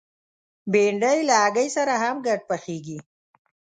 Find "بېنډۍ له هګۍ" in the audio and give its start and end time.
0.71-1.67